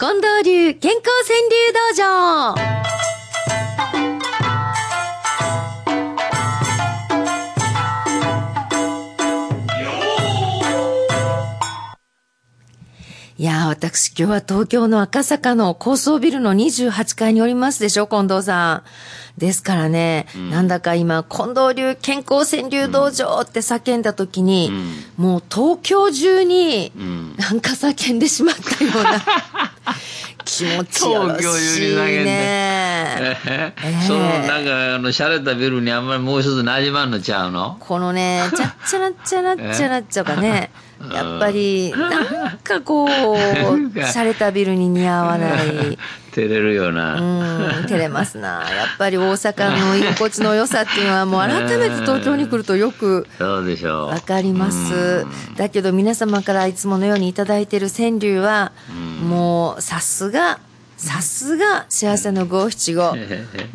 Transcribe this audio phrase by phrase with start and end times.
[0.00, 1.92] 近藤流健康川柳道
[2.54, 2.78] 場。
[13.36, 18.82] いやー、私今日は東京の赤坂の高層ビルの28階におりますでしょ、近藤さん。
[19.38, 24.72] ですからね、なんだか今、近藤流健康川柳道場って叫んだ時に、
[25.16, 26.92] もう東京中に、
[27.36, 29.24] なんか叫んでしまったような、
[30.44, 33.36] 気持ちよろしいね。
[33.46, 33.72] え
[34.06, 37.76] そのなんかあの洒落たビルにあんまりもう一つなじまんのちゃうの？
[37.80, 40.70] このね、ちゃっちゃらっちゃらっちゃらっちゃがね、
[41.12, 45.98] やっぱり、なんかこう、洒落たビルに似合わない。
[46.38, 48.62] 照れるような、うん、照れますな。
[48.70, 55.26] やっぱり大阪の居心地の良さっていうのはもう改めて東京に来るとよくわかります。
[55.56, 58.70] だけど皆様からいつものようにいただいている川柳は、
[59.28, 60.60] もうさすが、
[60.96, 63.14] さすが幸せの五七五。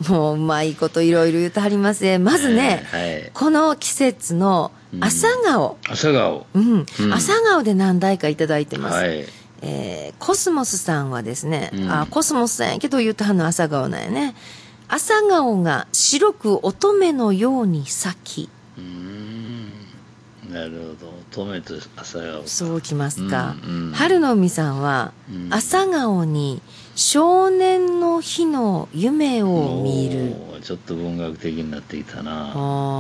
[0.10, 2.18] もううまいこといろいろ言うとはりますね。
[2.20, 5.78] まずね、はいこの季節の朝顔。
[5.88, 6.86] 朝顔うん。
[7.14, 8.96] 朝顔で何台かいただいてます。
[8.96, 9.26] はい
[9.62, 14.36] えーコスモスさんはですね、うんあ、コスモスさんやけど言うとはの朝顔なんやね。
[14.88, 18.16] 朝顔が白く乙女のように咲
[18.48, 18.50] き。
[18.78, 19.43] うーん
[20.54, 21.14] なるほど。
[21.32, 23.56] 乙女と朝顔そうきますか。
[23.64, 23.92] うんうん。
[23.94, 25.54] 春の海さんは、うん。
[25.54, 26.62] 朝顔に
[26.96, 30.36] 少年の日の夢を見る。
[30.62, 32.54] ちょっと文学的になってきたな。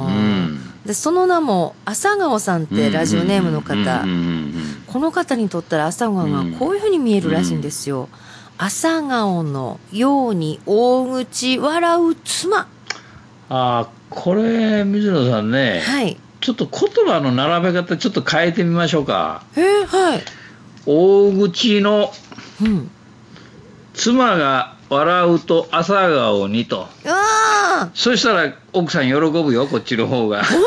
[0.07, 0.73] うん。
[0.85, 4.53] でその名も朝顔さんってラジオネームの方、うんうんうん
[4.93, 8.09] この方にとったら朝顔がこういうふうに見えるらしいんですよ。
[8.59, 12.59] 朝顔のように大口笑う妻。
[12.59, 12.67] あ
[13.49, 16.17] あこれ水野さんね、はい。
[16.43, 19.45] ちょっと言葉の並べ方ちょっと変えてみましょうか。
[19.55, 20.21] えー、はい。
[20.85, 22.11] 大口の
[22.61, 22.91] うん。
[23.93, 26.89] 妻が笑うと朝顔にと。
[27.93, 30.43] そしたら奥さん喜ぶよこっちの方が。
[30.43, 30.61] 本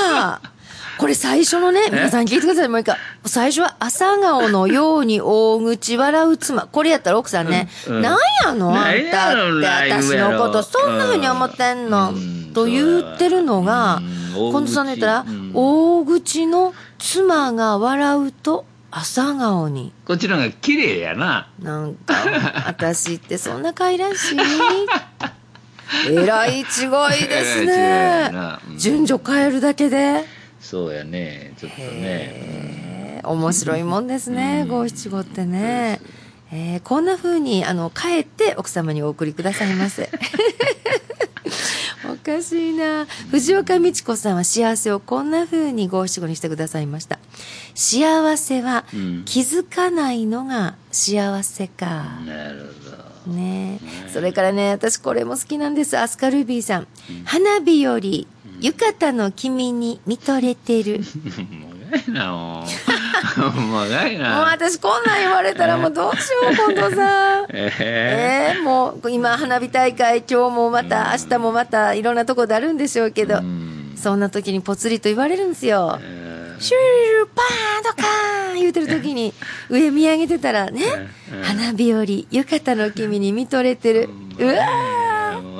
[0.00, 0.40] 当だ
[0.98, 2.96] これ最初のね、皆さん聞いてください、もう一回。
[3.24, 6.66] 最初は朝顔のように大口笑う妻。
[6.66, 7.96] これやったら奥さんね、うん。
[7.96, 8.02] うん。
[8.02, 8.70] なんやの？
[8.74, 12.52] あんたって私のことそんな風に思ってんの、うん。
[12.54, 14.52] と言ってるのが、うん。
[14.52, 15.50] 近藤さんの言ったら、うん。
[15.54, 19.92] 大口の妻が笑うと朝顔に。
[20.06, 21.48] こっちの方が綺麗やな。
[21.60, 22.14] なんか、
[22.66, 24.38] 私ってそんな可愛らしい？
[26.10, 26.64] えらい違い
[27.28, 28.30] ですね。
[28.78, 30.24] 順序変えるだけで。
[30.62, 36.00] そうやねちょっとねへー面白いもんですね、五七五ってね。
[36.50, 40.10] えーこんな風に、あの、帰って奥様にお送りくださいませ。
[42.04, 43.06] おかしいな。
[43.30, 47.20] 藤岡美智子さんは幸せをこんな風に五七五にしてくださいました。
[47.74, 52.20] 幸せはうん気づかないのが幸せか。
[52.26, 52.74] なる
[53.26, 53.78] ね
[54.12, 55.96] それからね、私これも好きなんです。
[55.96, 56.88] アスカルビーさん。
[57.24, 58.26] 花火より、
[58.62, 61.00] 浴衣の君に見とれてる。
[61.00, 62.64] もがいな も
[63.48, 67.46] うもがいもうな私こんなん言われたらもうどうしよう、近藤さん。
[67.52, 68.54] え？
[68.56, 75.96] えー、もう今花火大会今日もまた明日もまたいろんなとこであるんでしょうけど、うんそんな時にぽつりと言われるんですよ。
[76.02, 79.32] えシュルルルパーンドカーン言うてる時に
[79.68, 80.82] 上見上げてたらね、
[81.42, 84.08] 花火より浴衣の君に見とれてる。
[84.38, 85.01] うわー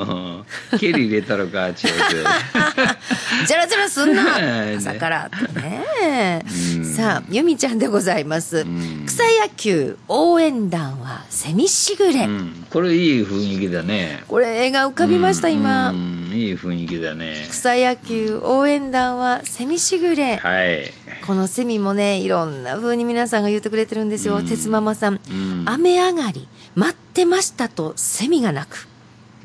[0.04, 4.38] もう蹴り入れたのかちょっーじゃらじゃらすんな。
[4.40, 6.42] ね朝からね。
[6.76, 6.84] うん。
[6.84, 8.64] さあ、由美ちゃんでございます。
[8.64, 9.04] ん。
[9.06, 12.28] 草野球応援団はセミしぐれ。
[12.70, 14.22] これいい雰囲気だね。
[14.28, 15.90] これ絵が浮かびました、今。
[15.90, 16.30] うん。
[16.32, 17.46] いい雰囲気だね。
[17.50, 20.36] 草野球応援団はセミしぐれ。
[20.36, 20.92] はい。
[21.26, 24.36] このセミもね、いろんな風に皆さんが言ってくれてるんですよ。
[24.36, 24.46] うん。
[24.46, 25.20] 鉄ママさん。
[25.66, 28.91] 雨上がり、待ってましたとセミが鳴く。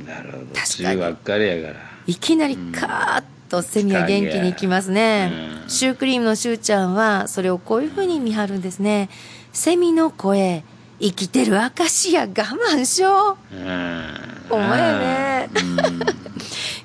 [0.05, 5.31] なるほど確かに梅雨ばっかりやからいきなりカーッとセミは元気に行きますね。
[5.61, 9.09] うんシュークリームのシューちゃんは、それをこういう風に見張るんですね。
[9.51, 10.63] セミの声、
[11.01, 13.55] 生きてる証や我慢しよう。
[13.55, 14.03] うん
[14.47, 15.49] ほんまやね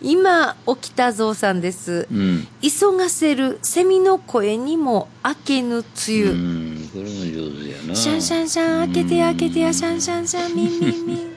[0.00, 2.08] 今、起きたぞうさんです。
[2.10, 6.32] うんうん急がせるセミの声にも明けぬ梅う雨。
[6.32, 11.31] んこれも上手やなシャンシャンシャン、開けて開けてや、シャンシャンシャン、ミンミンミン。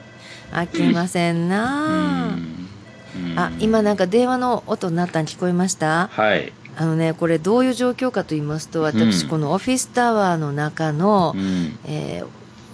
[0.55, 2.35] 開けませんな。
[2.35, 3.39] うん。
[3.39, 6.09] あ、今なんか電話の音になったん聞こえました？
[6.11, 6.51] はい。
[6.77, 11.77] あのね、これどういう状況かと言いますと、私うんこのオフィスタワーの中の、うん。
[11.85, 12.27] えー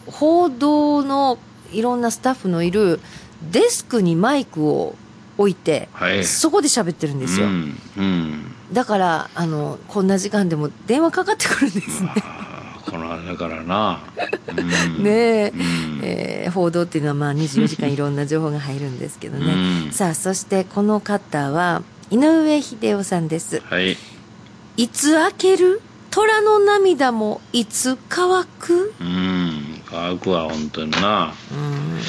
[0.08, 1.38] 報道の
[1.72, 3.00] いろんなスタッフのいる
[3.52, 4.96] デスクにマイクを
[5.38, 6.26] 置いて、はい。
[6.26, 7.46] そこで喋ってるんですよ。
[7.46, 7.78] うん。
[7.98, 8.52] うん。
[8.74, 12.12] だから、あの、こんな時間でも電話かかってくるんですね。
[13.26, 14.00] だからな。
[14.98, 15.04] うん。
[15.04, 15.52] ねえん。
[16.04, 19.54] えー報道っていうのはまあ24時間いろんな情報が入るんですけどね、
[19.86, 19.92] うん。
[19.92, 23.62] さあそしてこの方は井上秀夫さんです。
[23.70, 23.96] はい。
[24.76, 25.82] いつ開ける？
[26.10, 28.94] 虎の涙もいつ乾く？
[29.00, 29.82] うん。
[29.90, 31.34] 乾くわ、本当にな。
[31.52, 32.00] うん。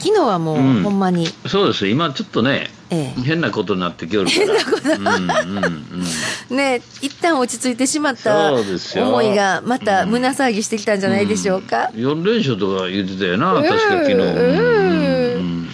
[0.00, 0.82] 昨日はもう、うん。
[0.82, 1.28] ほんまに。
[1.46, 1.86] そうです。
[1.86, 4.46] 今ちょっとね、え変なことになってきよるから。
[4.46, 4.92] 変なこと。
[4.92, 6.04] うんうんうん。
[6.50, 14.12] えね一旦落ち着いてしまった思いがまた胸騒ぎしてきたんじゃないでしょうか、4連勝とか言ってたよな、確か昨日。
[14.12, 14.20] うん。
[14.20, 15.68] うんうん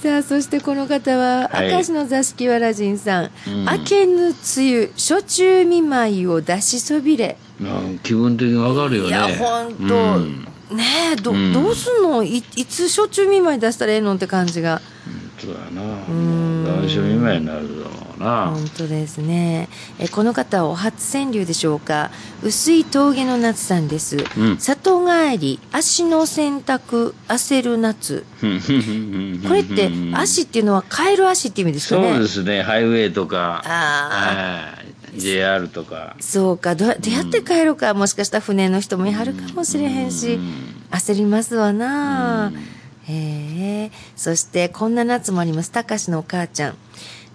[0.00, 1.72] さあそしてこの方は、はい。
[1.72, 3.64] 明石の座敷わらじんさん「うん。
[3.64, 9.08] 明けぬ梅雨暑中見舞いを出しそびれ」うん気分的にわかるよね。
[9.08, 10.46] いやほんと、うん。
[10.70, 12.22] ねえど,、うんどうすんの？
[12.22, 14.80] いいつ暑中見舞い出したらええのって感じが。
[14.80, 15.80] そうだな。
[16.12, 16.64] ん。
[16.64, 18.50] もう男子見舞いになるだろうな。
[18.52, 19.68] 本当ですね。
[19.98, 22.10] えこの方はお初川柳でしょうか？
[22.42, 24.58] 薄い峠の夏さんです、うん。
[24.58, 28.24] 里帰り足の洗濯焦る夏。
[28.40, 32.10] これって足っていうのはカエル足っていう意味ですかね？
[32.12, 35.20] そうですね、ハイウェイとか、あはい。
[35.20, 36.16] JR とか。
[36.20, 36.74] そうか。
[36.74, 36.98] どうやっ
[37.30, 40.52] て帰ろうか、もしかしたら船の人もやるかもしれへんし、うん。
[40.90, 42.77] 焦りますわな、うん
[43.08, 45.70] へえそしてこんな夏もあります。
[45.70, 46.76] たかしのお母ちゃん。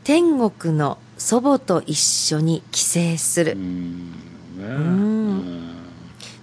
[0.03, 2.81] 天国の祖母と一緒に帰
[3.15, 4.11] 省する、うん。
[4.57, 4.65] ね。
[4.65, 5.73] ん。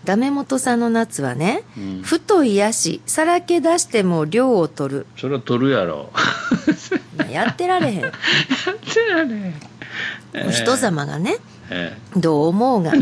[0.05, 2.03] ダメ元さんの夏はね、うん。
[2.03, 5.07] 太い足さらけ出しても量を取る。
[5.17, 6.11] それは取るやろ。
[7.31, 8.01] やってられへん。
[8.01, 8.09] そ
[9.15, 9.55] うやね。
[10.51, 11.37] 人様がね
[11.71, 12.93] えどう思うが。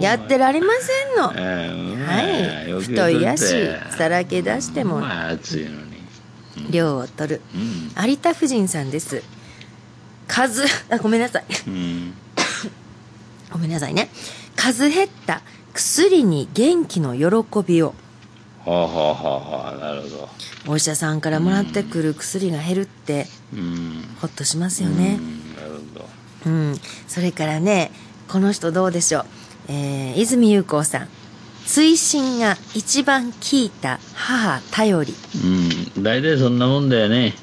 [0.00, 1.70] やってられませんの、え
[2.70, 2.82] えはい。
[2.82, 3.66] 太い足
[3.96, 5.02] さらけ出しても。
[6.70, 7.42] 量を取る。
[7.54, 8.10] うん。
[8.10, 9.22] 有田夫人さんです。
[10.26, 11.44] 数あごめんなさい。
[11.66, 12.14] うん。
[13.50, 14.10] ごめんなさいね。
[14.56, 17.94] 数減った薬に元気の喜びを。
[18.64, 20.28] はあはあはあはあ、なるほど。
[20.66, 24.04] お医者さんからもらってくる薬が減るってうん。
[24.20, 25.18] ほっとしますよね。
[25.18, 26.08] うんなるほど。
[26.46, 27.90] うん、それからね
[28.28, 29.24] この人どうでしょう、
[29.68, 31.08] えー泉裕子さん
[31.68, 35.14] 追伸が一番聞いた母頼り
[35.96, 36.02] うん。
[36.02, 37.34] 大体そんなもんだよね。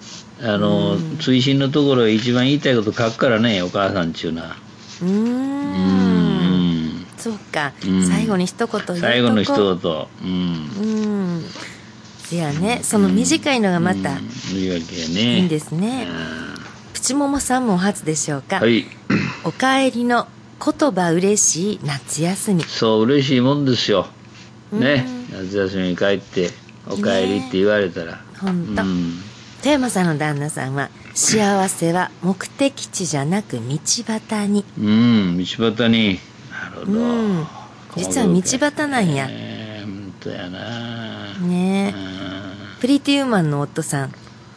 [0.42, 4.58] あの、追伸のところ一番言いたいこと書くからね、お母さんっちゅうのは。
[5.04, 5.22] うーんう
[7.02, 7.06] ん。
[7.18, 10.08] そうか、うん最後に一言言うとこ最後の一言。
[10.24, 10.70] うん。
[10.80, 10.86] う
[11.42, 11.46] ん
[12.32, 15.38] いやねその短いのがまたうんいいわけやね。
[15.38, 16.08] いいんですね、
[16.96, 18.86] プチさんもお初でしょうか、はい。
[19.44, 20.28] おかえりの
[20.64, 24.08] 言葉嬉しい夏休みそう、嬉しいもんですよ。
[24.72, 25.44] ねう。
[25.44, 26.52] 夏休みに帰って、
[26.88, 28.22] お帰りって言われたら。
[28.40, 29.20] ほんとうん。
[29.62, 33.62] 富山さんの旦那さんは幸せは目的地じゃなく道
[34.06, 36.20] 端にうん、道端に。
[36.50, 37.00] なるほど。
[37.00, 37.48] うん
[37.98, 41.34] 実は道端なんやねえ、本当やな。
[41.40, 44.14] ねえうプリティウーマンの夫さん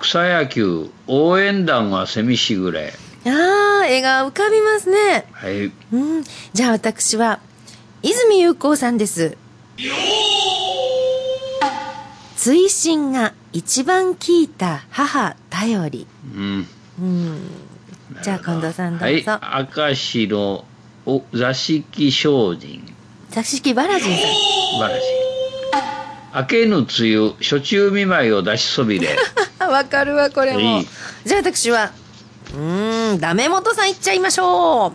[0.00, 2.92] 草野球応援団はセミしぐれ。
[3.26, 5.26] ああ、絵が浮かびますね。
[5.32, 5.66] はい。
[5.92, 6.24] うん。
[6.52, 7.40] じゃあ私は
[8.02, 9.36] 泉裕子さんです。
[12.36, 16.06] 追伸が一番聞いた母頼り。
[16.34, 16.66] うん。
[17.00, 17.50] うん。
[18.22, 19.20] じゃあ近藤さんどはい。
[19.20, 19.38] うぞ。
[19.76, 20.64] 明石の
[21.06, 22.20] お座敷精
[22.60, 22.94] 進。
[23.30, 24.20] 座敷バラジンさん。
[24.20, 24.26] 素
[24.78, 25.08] 晴らしい。
[26.34, 29.16] 明けぬ梅雨、初中見舞いを出しそびれ。
[29.60, 30.86] あ わかるわこれもいい
[31.24, 31.92] じゃあ私は
[32.54, 34.92] うーんダメ元さんいっちゃいましょう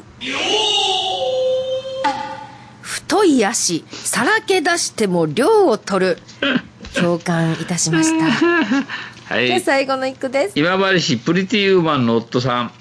[3.14, 6.18] 太い足さらけ出しても量を取る。
[7.00, 8.26] 共感いたしました。
[9.32, 9.62] はい。
[9.62, 10.54] 最後の一句です。
[10.56, 12.72] 今治市プリティウーマンの夫さん。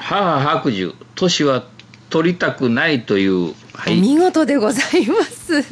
[0.00, 0.94] 母白寿。
[1.14, 1.62] 年は
[2.10, 5.62] 取りたくないという、はい、お見事でございます